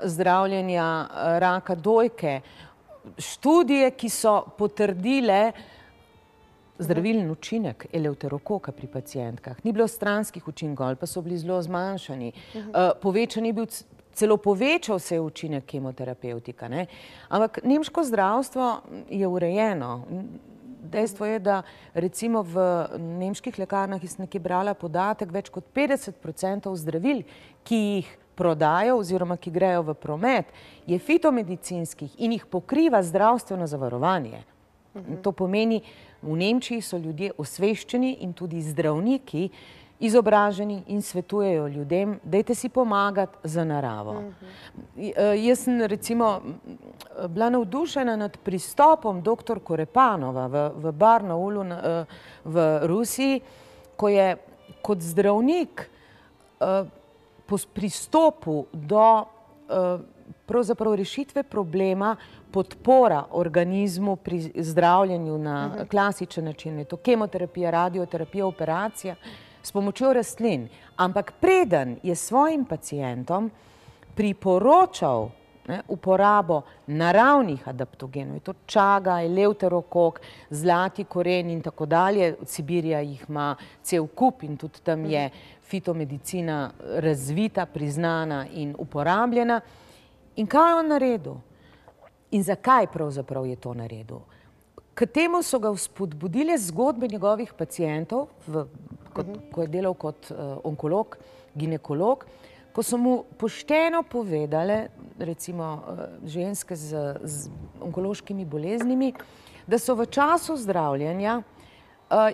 zdravljenja 0.05 0.85
raka 1.41 1.75
dojke, 1.75 2.41
študije, 3.19 3.91
ki 3.91 4.09
so 4.13 4.43
potrdile 4.59 5.53
zdravilen 6.79 7.31
učinek 7.31 7.87
eleuterokoka 7.93 8.73
pri 8.73 8.87
pacientkah. 8.87 9.65
Ni 9.65 9.73
bilo 9.73 9.89
stranskih 9.89 10.49
učinkov 10.49 10.87
ali 10.87 10.97
pa 10.97 11.07
so 11.07 11.23
bili 11.23 11.39
zelo 11.39 11.63
zmanjšani. 11.63 12.33
Povečan 13.03 13.47
je 13.47 13.53
bil, 13.53 13.67
celo 14.15 14.37
povečal 14.37 14.99
se 14.99 15.15
je 15.15 15.21
učinek 15.21 15.67
kemoterapevtika, 15.67 16.69
ne. 16.69 16.87
Ampak 17.29 17.61
nemško 17.65 18.05
zdravstvo 18.05 18.69
je 19.11 19.27
urejeno. 19.27 20.05
Dejstvo 20.89 21.27
je, 21.27 21.39
da 21.39 21.63
recimo 21.95 22.43
v 22.43 22.63
nemških 22.99 23.59
lekarnah, 23.59 24.03
jaz 24.03 24.15
sem 24.15 24.25
nekje 24.25 24.41
brala 24.41 24.73
podatek, 24.75 25.33
več 25.35 25.51
kot 25.53 25.67
petdeset 25.75 26.17
procentov 26.23 26.79
zdravil, 26.79 27.25
ki 27.67 27.77
jih 27.77 28.15
prodajo 28.39 29.01
oziroma 29.03 29.37
ki 29.37 29.51
grejo 29.51 29.83
v 29.91 29.95
promet, 29.99 30.47
je 30.87 30.99
fitomedicinskih 30.99 32.15
in 32.23 32.37
jih 32.37 32.47
pokriva 32.47 33.03
zdravstveno 33.03 33.67
zavarovanje. 33.67 34.45
To 35.23 35.33
pomeni, 35.33 35.83
v 36.23 36.37
Nemčiji 36.37 36.83
so 36.83 36.99
ljudje 36.99 37.33
osveščeni 37.39 38.17
in 38.27 38.33
tudi 38.33 38.63
zdravniki 38.63 39.49
izobraženi 39.99 40.83
in 40.87 41.03
svetujejo 41.03 41.67
ljudem, 41.69 42.21
dajte 42.23 42.55
si 42.55 42.69
pomagati 42.69 43.39
z 43.45 43.65
naravo. 43.65 44.23
Jaz 45.37 45.65
sem 45.65 45.83
recimo 45.83 46.41
bila 47.29 47.51
navdušena 47.51 48.17
nad 48.17 48.37
pristopom 48.37 49.23
doktor 49.23 49.61
Korepanova 49.61 50.71
v 50.77 50.93
Barnaulu 50.93 51.65
v 52.45 52.87
Rusiji, 52.87 53.41
ko 53.97 54.09
je 54.09 54.37
kot 54.83 55.03
zdravnik 55.03 55.91
po 56.59 56.98
pristopu 57.75 58.67
do 58.73 59.25
pravzaprav 60.47 60.95
rešitve 60.95 61.43
problema 61.43 62.17
podpora 62.51 63.25
organizmu 63.31 64.17
pri 64.17 64.53
zdravljenju 64.57 65.39
na 65.39 65.71
klasičen 65.91 66.45
način, 66.45 66.79
je 66.79 66.85
to 66.85 66.97
kemoterapija, 66.97 67.71
radioterapija, 67.71 68.47
operacija, 68.47 69.15
s 69.63 69.73
pomočjo 69.73 70.13
rastlin. 70.13 70.69
Ampak 70.97 71.33
preden 71.41 71.99
je 72.03 72.15
svojim 72.15 72.65
pacientom 72.65 73.51
priporočal, 74.15 75.29
ne, 75.69 75.83
uporabo 75.89 76.63
naravnih 76.87 77.69
adaptogenov, 77.69 78.37
je 78.37 78.41
to 78.41 78.55
čaga, 78.67 79.21
eleuterokok, 79.23 80.21
zlati 80.51 81.05
koren 81.05 81.51
in 81.51 81.61
tako 81.63 81.87
dalje, 81.87 82.35
Sibirija 82.47 83.01
jih 83.01 83.25
ima 83.29 83.55
cel 83.83 84.07
kup 84.07 84.43
in 84.43 84.57
tudi 84.57 84.81
tam 84.83 85.05
je 85.05 85.29
fitomedicina 85.69 86.71
razvita, 87.05 87.67
priznana 87.67 88.47
in 88.53 88.75
uporabljena. 88.79 89.61
In 90.37 90.47
kaj 90.47 90.71
je 90.71 90.75
on 90.75 90.89
naredil? 90.89 91.37
In 92.31 92.43
zakaj 92.43 92.87
pravzaprav 92.93 93.47
je 93.47 93.57
to 93.57 93.75
naredil? 93.75 94.21
K 94.95 95.07
temu 95.07 95.43
so 95.43 95.59
ga 95.59 95.71
vzpodbudile 95.71 96.59
zgodbe 96.59 97.09
njegovih 97.09 97.53
pacientov, 97.59 98.29
v, 98.47 98.65
kot, 99.13 99.27
ko 99.53 99.63
je 99.63 99.69
delal 99.69 99.95
kot 99.95 100.33
onkolog, 100.65 101.17
ginekolog, 101.55 102.25
ko 102.79 102.83
so 102.87 102.95
mu 102.95 103.25
pošteno 103.35 104.05
povedale, 104.07 104.87
recimo 105.19 105.83
ženske 106.23 106.77
z, 106.79 107.19
z 107.27 107.51
onkološkimi 107.83 108.45
boleznimi, 108.47 109.09
da 109.67 109.81
so 109.83 109.97
v 109.99 110.07
času 110.07 110.55
zdravljenja 110.55 111.41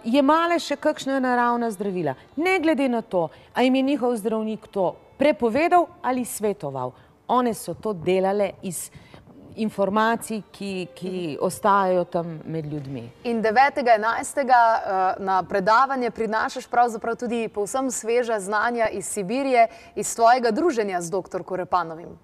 jemale 0.04 0.58
še 0.60 0.76
kakšna 0.76 1.16
naravna 1.24 1.70
zdravila. 1.72 2.12
Ne 2.36 2.58
glede 2.60 2.90
na 2.92 3.00
to, 3.00 3.30
a 3.56 3.64
jim 3.64 3.80
je 3.80 3.82
njihov 3.88 4.18
zdravnik 4.20 4.68
to 4.68 4.92
prepovedal 5.16 5.88
ali 6.04 6.28
svetoval. 6.28 6.92
One 7.24 7.54
so 7.56 7.72
to 7.72 7.94
delale 7.96 8.50
iz 8.60 8.90
informacij, 9.56 10.42
ki, 10.52 10.86
ki 10.94 11.38
ostajajo 11.40 12.04
tam 12.04 12.40
med 12.44 12.66
ljudmi. 12.66 13.10
In 13.24 13.42
devetega 13.42 13.94
enajstega 13.94 14.60
na 15.18 15.42
predavanje 15.42 16.10
prinašaš 16.10 16.66
pravzaprav 16.66 17.16
tudi 17.16 17.48
povsem 17.48 17.90
sveža 17.90 18.40
znanja 18.40 18.88
iz 18.88 19.06
Sibirije, 19.06 19.68
iz 19.94 20.06
svojega 20.06 20.50
druženja 20.50 21.00
z 21.00 21.10
doktor 21.10 21.44
Korepanovim. 21.44 22.18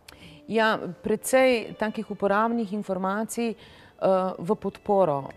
Ja, 0.49 0.79
precej 1.03 1.75
takih 1.79 2.11
uporabnih 2.11 2.73
informacij 2.73 3.55
v 4.39 4.55
podporo, 4.57 5.29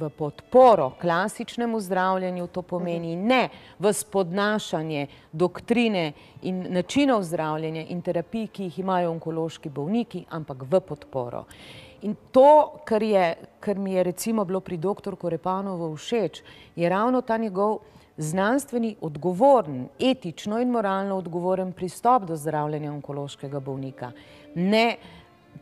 v 0.00 0.08
podporo 0.10 0.92
klasičnemu 1.00 1.80
zdravljenju, 1.80 2.46
to 2.46 2.62
pomeni 2.62 3.16
ne 3.16 3.48
v 3.78 3.92
spodnašanje 3.92 5.06
doktrine 5.32 6.12
in 6.42 6.66
načinov 6.70 7.22
zdravljenja 7.22 7.86
in 7.88 8.02
terapij, 8.02 8.46
ki 8.46 8.68
jih 8.68 8.78
imajo 8.78 9.10
onkološki 9.10 9.68
bolniki, 9.68 10.24
ampak 10.30 10.62
v 10.62 10.80
podporo. 10.80 11.44
In 12.04 12.14
to, 12.30 12.78
kar 12.84 13.02
je, 13.02 13.34
kar 13.60 13.78
mi 13.78 13.94
je 13.94 14.02
recimo 14.02 14.44
bilo 14.44 14.60
pri 14.60 14.76
doktor 14.76 15.16
Korepanovu 15.16 15.96
všeč, 15.96 16.42
je 16.76 16.88
ravno 16.88 17.20
ta 17.20 17.36
njegov 17.36 17.78
znanstveni, 18.16 18.96
odgovoren, 19.00 19.88
etično 19.98 20.60
in 20.60 20.70
moralno 20.70 21.16
odgovoren 21.16 21.72
pristop 21.72 22.28
do 22.28 22.36
zdravljenja 22.36 22.92
onkološkega 22.92 23.60
bolnika. 23.60 24.12
Ne 24.54 24.96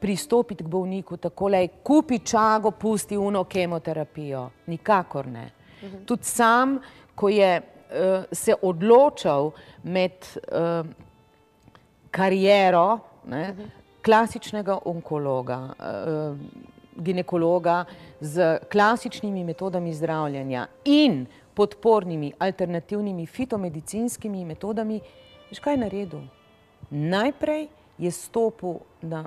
pristopiti 0.02 0.64
k 0.64 0.68
bolniku 0.68 1.16
takole, 1.16 1.68
kupi 1.86 2.18
čago, 2.18 2.70
pusti 2.70 3.16
ono 3.16 3.44
kemoterapijo. 3.44 4.48
Nikakor 4.66 5.26
ne. 5.30 5.50
Tudi 6.06 6.24
sam, 6.24 6.80
ko 7.14 7.28
je 7.28 7.60
se 8.32 8.54
odločal 8.62 9.50
med 9.82 10.12
kariero 12.10 12.98
ne, 13.28 13.54
klasičnega 14.04 14.78
onkologa, 14.84 15.58
uh, 15.78 16.36
ginekologa 16.96 17.84
z 18.20 18.58
klasičnimi 18.72 19.44
metodami 19.44 19.94
zdravljenja 19.94 20.66
in 20.84 21.26
podpornimi 21.54 22.32
alternativnimi 22.38 23.26
fitomedicinskimi 23.26 24.44
metodami, 24.44 25.00
veš 25.50 25.60
kaj 25.60 25.74
je 25.74 25.78
naredil? 25.78 26.24
Najprej 26.90 27.68
je 27.98 28.10
stopil 28.10 28.80
na, 29.02 29.24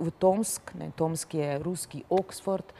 v 0.00 0.10
Tomsk, 0.18 0.74
ne, 0.80 0.90
Tomsk 0.96 1.34
je 1.34 1.58
ruski 1.62 2.02
Oxford, 2.08 2.72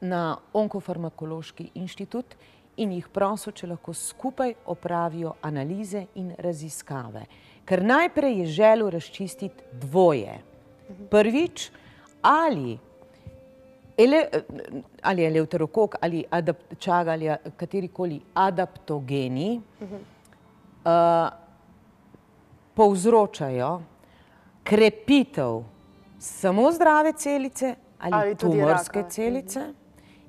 na 0.00 0.36
onkofarmakološki 0.52 1.70
inštitut 1.74 2.36
in 2.80 2.92
jih 2.96 3.08
prosil, 3.12 3.52
če 3.52 3.68
lahko 3.68 3.92
skupaj 3.96 4.54
opravijo 4.72 5.34
analize 5.44 6.06
in 6.20 6.32
raziskave. 6.38 7.26
Ker 7.68 7.82
najprej 7.84 8.38
je 8.40 8.46
želel 8.56 8.90
razčistiti 8.90 9.64
dvoje. 9.82 10.38
Prvič, 11.10 11.68
ali, 12.22 12.78
ele, 13.96 14.22
ali 15.02 15.22
je 15.22 15.30
leuterokok 15.30 15.96
ali 16.00 16.24
čag 16.78 17.08
ali 17.08 17.28
katerikoli 17.56 18.20
adaptogeni 18.34 19.60
uh, 19.80 21.28
povzročajo 22.74 23.70
krepitev 24.64 25.62
samo 26.20 26.72
zdrave 26.72 27.12
celice 27.12 27.74
ali, 27.98 28.14
ali 28.14 28.34
tumorske 28.34 29.04
celice. 29.08 29.72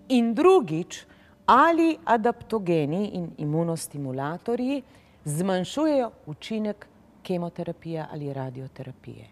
In 0.09 0.33
drugič, 0.33 1.05
ali 1.45 1.97
adaptogeni 2.05 3.07
in 3.13 3.31
imunostimulatorji 3.37 4.81
zmanjšujejo 5.25 6.11
učinek 6.25 6.87
kemoterapije 7.23 8.05
ali 8.11 8.33
radioterapije. 8.33 9.27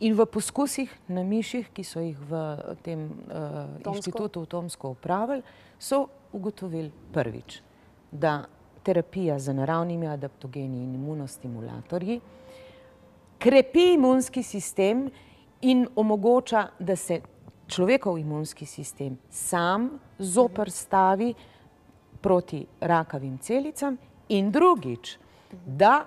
In 0.00 0.14
v 0.14 0.26
poskusih 0.26 0.90
na 1.08 1.22
miših, 1.22 1.68
ki 1.72 1.84
so 1.84 2.00
jih 2.00 2.18
v 2.18 2.56
tem 2.82 3.06
uh, 3.06 3.94
inštitutu 3.94 4.42
v 4.42 4.46
Tomsko 4.46 4.90
upravili, 4.90 5.42
so 5.78 6.06
ugotovili 6.32 6.90
prvič, 7.12 7.60
da 8.10 8.44
terapija 8.82 9.38
z 9.38 9.54
naravnimi 9.54 10.06
adaptogeni 10.06 10.82
in 10.82 10.94
imunostimulatorji 10.94 12.20
krepi 13.44 13.92
imunski 13.92 14.42
sistem 14.42 15.10
in 15.64 15.86
omogoča, 15.96 16.66
da 16.78 16.96
se 16.96 17.20
človekov 17.68 18.18
imunski 18.18 18.66
sistem 18.66 19.18
sam 19.30 19.98
zoprstavi 20.18 21.34
proti 22.20 22.66
rakavim 22.80 23.38
celicam 23.38 23.96
in 24.28 24.50
drugič, 24.50 25.16
da 25.66 26.04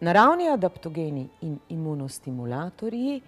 naravni 0.00 0.48
adaptogeni 0.48 1.28
in 1.40 1.58
imunostimulatorji 1.68 3.20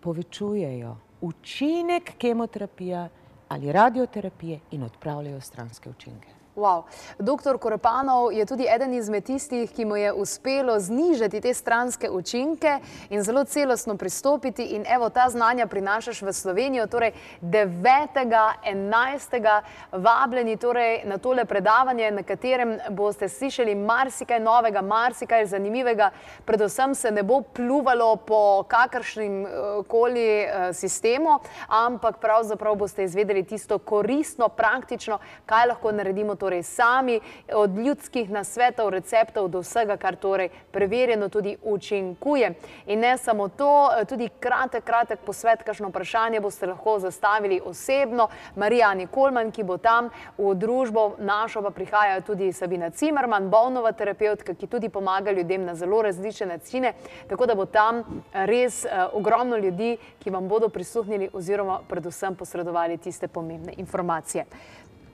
povečujejo 0.00 0.96
učinek 1.20 2.12
kemoterapije 2.18 3.08
ali 3.48 3.72
radioterapije 3.72 4.60
in 4.70 4.82
odpravljajo 4.82 5.40
stranske 5.40 5.90
učinke. 5.90 6.37
Wow. 6.58 6.82
Doktor 7.18 7.58
Korepanov 7.58 8.32
je 8.32 8.46
tudi 8.46 8.66
eden 8.66 8.94
izmed 8.94 9.24
tistih, 9.24 9.70
ki 9.70 9.84
mu 9.84 9.96
je 9.96 10.12
uspelo 10.12 10.80
znižati 10.80 11.40
te 11.40 11.54
stranske 11.54 12.10
učinke 12.10 12.78
in 13.10 13.22
zelo 13.22 13.44
celostno 13.44 13.96
pristopiti. 13.96 14.64
In 14.74 14.84
evo, 14.86 15.08
ta 15.08 15.28
znanja 15.30 15.66
prinašaš 15.66 16.22
v 16.22 16.32
Slovenijo, 16.32 16.86
torej 16.86 17.12
9.11. 17.42 19.60
vabljeni 19.92 20.56
torej 20.56 21.04
na 21.04 21.18
tole 21.18 21.44
predavanje, 21.44 22.10
na 22.10 22.22
katerem 22.22 22.78
boste 22.90 23.28
slišali 23.28 23.74
marsikaj 23.74 24.40
novega, 24.40 24.82
marsikaj 24.82 25.46
zanimivega. 25.46 26.10
Predvsem 26.44 26.94
se 26.94 27.10
ne 27.10 27.22
bo 27.22 27.42
pluvalo 27.42 28.16
po 28.16 28.64
kakršnim 28.68 29.46
eh, 29.46 29.48
koli 29.88 30.42
eh, 30.42 30.72
sistemu, 30.72 31.38
ampak 31.68 32.18
pravzaprav 32.18 32.74
boste 32.74 33.04
izvedeli 33.04 33.44
tisto 33.44 33.78
koristno, 33.78 34.48
praktično, 34.48 35.18
kaj 35.46 35.66
lahko 35.66 35.92
naredimo 35.92 36.34
torej 36.34 36.47
torej 36.48 36.62
sami, 36.62 37.20
od 37.52 37.76
ljudskih 37.76 38.30
nasvetov, 38.30 38.88
receptov 38.88 39.50
do 39.52 39.60
vsega, 39.60 39.98
kar 40.00 40.16
torej 40.16 40.48
preverjeno 40.72 41.28
tudi 41.28 41.56
učinkuje. 41.62 42.54
In 42.86 43.00
ne 43.00 43.18
samo 43.18 43.48
to, 43.48 43.90
tudi 44.08 44.30
kratek, 44.40 44.84
kratek 44.84 45.20
posvet, 45.26 45.62
kakšno 45.62 45.90
vprašanje 45.92 46.40
boste 46.40 46.66
lahko 46.66 46.98
zastavili 46.98 47.60
osebno. 47.64 48.28
Marija 48.56 48.94
Nikolman, 48.94 49.52
ki 49.52 49.66
bo 49.68 49.76
tam 49.76 50.08
v 50.38 50.54
družbo 50.56 51.18
našo, 51.18 51.60
pa 51.62 51.70
prihaja 51.70 52.20
tudi 52.24 52.48
Sabina 52.52 52.90
Cimerman, 52.90 53.50
bolnova 53.52 53.92
terapeutka, 53.92 54.56
ki 54.56 54.66
tudi 54.66 54.88
pomaga 54.88 55.30
ljudem 55.30 55.68
na 55.68 55.74
zelo 55.76 56.00
različne 56.02 56.46
načine, 56.46 56.94
tako 57.28 57.46
da 57.46 57.54
bo 57.54 57.66
tam 57.68 58.00
res 58.32 58.86
uh, 58.88 59.12
ogromno 59.12 59.60
ljudi, 59.60 59.98
ki 60.18 60.30
vam 60.30 60.48
bodo 60.48 60.72
prisluhnili 60.72 61.28
oziroma 61.32 61.82
predvsem 61.88 62.34
posredovali 62.40 62.96
tiste 62.96 63.28
pomembne 63.28 63.76
informacije. 63.76 64.46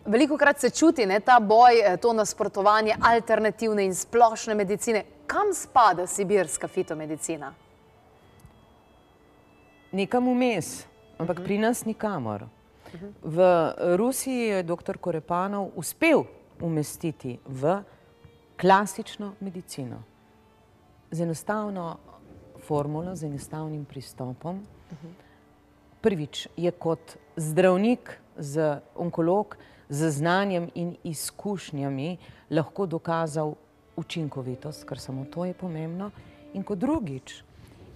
Veliko 0.07 0.37
krat 0.37 0.61
se 0.61 0.71
čuti 0.71 1.07
ne, 1.07 1.21
ta 1.21 1.41
boj, 1.41 1.81
eh, 1.81 1.97
to 1.97 2.13
nasprotovanje 2.13 2.97
alternativne 3.01 3.85
in 3.85 3.95
splošne 3.95 4.55
medicine. 4.55 5.05
Kam 5.27 5.55
spada 5.55 6.07
sibirska 6.07 6.69
fitomedicina? 6.69 7.55
Nekam 9.93 10.29
vmes, 10.29 10.85
ampak 11.19 11.39
uh 11.39 11.43
-huh. 11.43 11.45
pri 11.45 11.59
nas 11.59 11.85
nikamor. 11.85 12.43
Uh 12.43 12.49
-huh. 13.01 13.13
V 13.23 13.39
Rusiji 13.97 14.39
je 14.39 14.63
dr. 14.63 14.99
Korepanov 14.99 15.71
uspel 15.75 16.25
umestiti 16.61 17.39
v 17.47 17.83
klasično 18.61 19.33
medicino 19.41 20.03
z 21.11 21.21
enostavno 21.21 21.97
formulo, 22.67 23.17
z 23.17 23.25
enostavnim 23.25 23.85
pristopom. 23.85 24.57
Uh 24.57 24.99
-huh. 25.05 25.13
Prvič 26.01 26.49
je 26.57 26.71
kot 26.71 27.17
zdravnik, 27.37 28.21
z 28.37 28.81
onkolog, 28.95 29.57
z 29.89 30.11
znanjem 30.11 30.71
in 30.75 30.97
izkušnjami 31.05 32.17
lahko 32.51 32.87
dokazal 32.87 33.55
učinkovitost, 33.97 34.85
ker 34.89 34.99
samo 34.99 35.25
to 35.25 35.45
je 35.45 35.55
pomembno. 35.55 36.11
In 36.55 36.63
kot 36.63 36.79
drugič, 36.79 37.43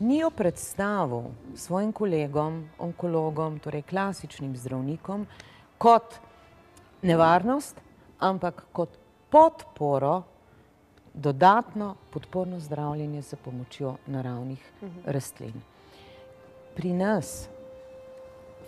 ni 0.01 0.19
jo 0.19 0.31
predstavil 0.31 1.31
svojim 1.55 1.93
kolegom, 1.93 2.65
onkologom, 2.79 3.59
torej 3.59 3.83
klasičnim 3.83 4.57
zdravnikom, 4.57 5.27
kot 5.79 6.19
nevarnost, 7.03 7.81
ampak 8.19 8.67
kot 8.73 8.99
podporo, 9.31 10.23
dodatno 11.15 11.95
podporno 12.11 12.61
zdravljenje 12.61 13.23
z 13.23 13.37
pomočjo 13.45 13.97
naravnih 14.07 14.73
mhm. 14.83 15.01
rastlin. 15.05 15.63
Pri 16.77 16.93
nas 16.93 17.49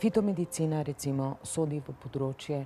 fitomedicina 0.01 0.83
recimo 0.83 1.37
sodi 1.43 1.79
v 1.79 1.95
področje 2.03 2.65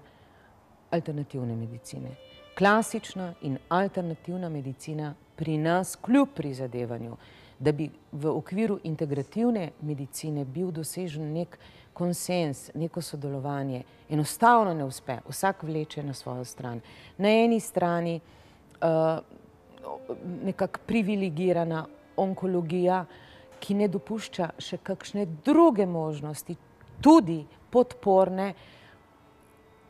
alternativne 0.94 1.56
medicine. 1.56 2.10
Klasična 2.58 3.34
in 3.42 3.58
alternativna 3.68 4.48
medicina 4.48 5.14
pri 5.36 5.58
nas, 5.58 5.96
kljub 5.96 6.28
prizadevanju, 6.34 7.16
da 7.58 7.72
bi 7.72 7.90
v 8.12 8.30
okviru 8.30 8.78
integrativne 8.84 9.70
medicine 9.80 10.44
bil 10.44 10.70
dosežen 10.70 11.32
nek 11.32 11.58
konsens, 11.92 12.70
neko 12.74 13.02
sodelovanje, 13.02 13.82
enostavno 14.10 14.74
ne 14.74 14.84
uspe, 14.84 15.18
vsak 15.28 15.62
vleče 15.62 16.02
na 16.02 16.14
svojo 16.14 16.44
stran. 16.44 16.80
Na 17.18 17.28
eni 17.28 17.60
strani 17.60 18.20
uh, 18.20 19.18
nekako 20.44 20.80
privilegirana 20.86 21.86
onkologija, 22.16 23.04
ki 23.60 23.74
ne 23.74 23.88
dopušča 23.88 24.50
še 24.58 24.78
kakšne 24.82 25.26
druge 25.44 25.86
možnosti, 25.86 26.56
tudi 27.00 27.44
podporne, 27.70 28.50
uh, 28.50 28.83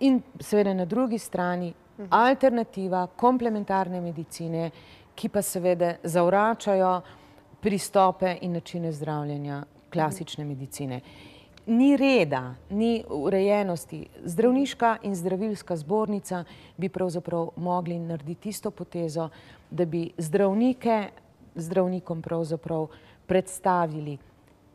in 0.07 0.21
seveda 0.41 0.75
na 0.75 0.85
drugi 0.85 1.19
strani 1.19 1.73
alternativa 2.09 3.07
komplementarne 3.07 4.01
medicine, 4.01 4.71
ki 5.15 5.29
pa 5.29 5.43
seveda 5.43 5.95
zavračajo 6.03 7.01
pristope 7.61 8.37
in 8.43 8.53
načine 8.53 8.93
zdravljenja 8.93 9.63
klasične 9.93 10.45
medicine. 10.45 11.01
Ni 11.67 11.97
reda, 11.97 12.55
ni 12.71 13.05
urejenosti. 13.09 14.07
Zdravniška 14.25 14.97
in 15.03 15.15
zdravilska 15.15 15.77
zbornica 15.77 16.45
bi 16.77 16.89
pravzaprav 16.89 17.49
mogli 17.57 17.99
narediti 17.99 18.49
isto 18.49 18.71
potezo, 18.71 19.29
da 19.71 19.85
bi 19.85 20.11
zdravnike 20.19 21.09
zdravnikom 21.55 22.23
pravzaprav 22.23 22.87
predstavili 23.27 24.19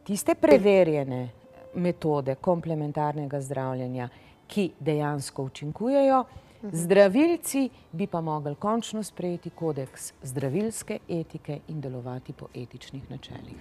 tiste 0.04 0.36
preverjene 0.36 1.30
metode 1.76 2.36
komplementarnega 2.36 3.42
zdravljenja, 3.42 4.10
ki 4.50 4.72
dejansko 4.80 5.44
učinkujejo. 5.44 6.24
Zdravilci 6.62 7.70
bi 7.92 8.08
pa 8.08 8.22
mogli 8.22 8.56
končno 8.56 9.04
sprejeti 9.04 9.50
kodeks 9.50 10.14
zdravilske 10.24 11.00
etike 11.10 11.60
in 11.68 11.82
delovati 11.82 12.34
po 12.34 12.48
etičnih 12.56 13.12
načelih. 13.12 13.56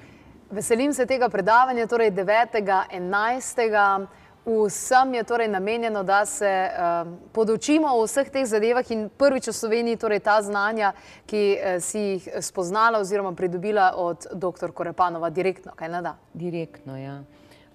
Veselim 0.50 0.92
se 0.92 1.06
tega 1.06 1.28
predavanja, 1.28 1.86
torej 1.86 2.10
9.11. 2.10 4.06
Vsem 4.48 5.14
je 5.14 5.24
torej 5.24 5.48
namenjeno, 5.48 6.02
da 6.02 6.26
se 6.26 6.70
um, 6.70 7.18
podočimo 7.32 7.88
o 7.92 8.06
vseh 8.06 8.30
teh 8.30 8.46
zadevah 8.46 8.90
in 8.90 9.10
prvič 9.18 9.48
v 9.48 9.52
Sloveniji 9.52 9.96
torej 10.00 10.22
ta 10.24 10.38
znanja, 10.42 10.94
ki 11.26 11.42
uh, 11.52 11.82
si 11.84 11.98
jih 11.98 12.28
spoznala 12.40 12.98
oziroma 12.98 13.34
pridobila 13.36 13.92
od 13.96 14.26
dr. 14.32 14.72
Korepanova 14.72 15.30
direktno, 15.30 15.72
kaj 15.76 15.88
ne 15.88 16.02
da? 16.02 16.16
Direktno, 16.32 16.96
ja. 16.96 17.20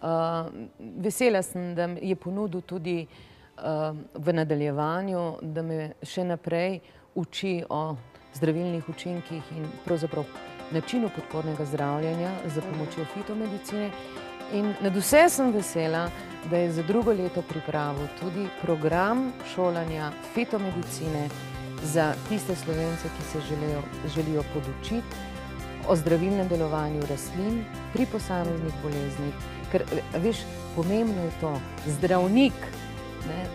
Uh, 0.04 0.10
vesela 1.00 1.42
sem, 1.42 1.76
da 1.76 1.88
je 2.02 2.16
ponudil 2.16 2.62
tudi 2.62 3.08
uh, 3.08 3.96
v 4.14 4.34
nadaljevanju, 4.34 5.22
da 5.42 5.62
me 5.64 5.94
še 6.04 6.26
naprej 6.28 6.82
uči 7.16 7.62
o 7.70 7.96
zdravilnih 8.36 8.90
učinkih 8.90 9.54
in 9.56 9.70
pravzaprav 9.86 10.26
načinu 10.76 11.08
podpornega 11.16 11.66
zdravljanja 11.66 12.32
za 12.52 12.62
pomočjo 12.62 13.06
fitomedicine. 13.14 13.92
In 14.54 14.74
nad 14.82 14.96
vse 14.96 15.30
sem 15.30 15.54
vesela, 15.56 16.10
da 16.50 16.58
je 16.58 16.72
za 16.72 16.84
drugo 16.84 17.14
leto 17.14 17.42
pripravil 17.42 18.08
tudi 18.20 18.48
program 18.62 19.32
šolanja 19.56 20.12
fitomedicine 20.34 21.30
za 21.84 22.14
tiste 22.30 22.56
slovence, 22.56 23.08
ki 23.08 23.24
se 23.32 23.40
želijo 24.16 24.44
podučiti 24.54 25.33
o 25.88 25.96
zdravilnem 25.96 26.48
delovanju 26.48 27.02
rastlin 27.10 27.64
pri 27.94 28.06
posameznih 28.06 28.74
boleznih. 28.84 29.34
Ker, 29.72 29.84
veš, 30.22 30.44
pomembno 30.76 31.24
je 31.24 31.32
to, 31.42 31.54
zdravnik 31.98 32.54
ne, 33.28 33.46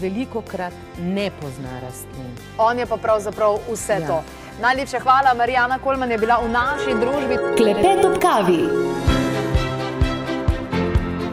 veliko 0.00 0.42
krat 0.42 0.72
ne 0.98 1.30
pozna 1.40 1.80
rastlin. 1.82 2.32
On 2.58 2.78
je 2.78 2.86
pa 2.86 2.96
pravzaprav 2.96 3.58
vse 3.70 4.00
ja. 4.02 4.06
to. 4.06 4.22
Najlepša 4.60 5.00
hvala, 5.00 5.34
Marijana 5.34 5.78
Kolman 5.78 6.10
je 6.10 6.18
bila 6.18 6.40
v 6.40 6.48
naši 6.48 6.96
družbi. 7.00 7.36
Klepet 7.56 8.04
ob 8.04 8.20
kavi. 8.22 9.05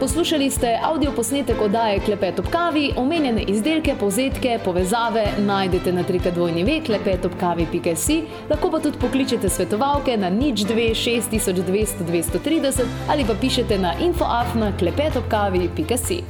Poslušali 0.04 0.50
ste 0.50 0.78
avdio 0.82 1.12
posnetek 1.16 1.60
oddaje 1.62 2.00
Klepet 2.00 2.38
ob 2.38 2.48
kavi, 2.52 2.90
omenjene 2.96 3.42
izdelke, 3.42 3.94
povzetke, 4.00 4.58
povezave 4.64 5.24
najdete 5.38 5.92
na 5.92 6.02
trikadvojni 6.02 6.64
ve 6.64 6.74
klepetobkavi.si, 6.84 8.18
lahko 8.50 8.70
pa 8.70 8.80
tudi 8.84 9.00
pokličete 9.00 9.48
svetovalke 9.48 10.16
na 10.16 10.28
nič 10.30 10.66
2 10.68 10.90
6200 10.92 12.04
230 12.10 12.84
ali 13.08 13.24
pa 13.24 13.34
pišete 13.40 13.78
na 13.78 13.94
infoafna 14.00 14.72
klepetobkavi.si. 14.78 16.20